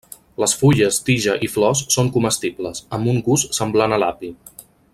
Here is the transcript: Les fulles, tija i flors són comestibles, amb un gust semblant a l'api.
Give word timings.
Les 0.43 0.53
fulles, 0.61 0.95
tija 1.09 1.35
i 1.47 1.49
flors 1.57 1.83
són 1.97 2.09
comestibles, 2.15 2.81
amb 2.99 3.13
un 3.13 3.21
gust 3.29 3.53
semblant 3.59 3.95
a 3.99 4.01
l'api. 4.05 4.33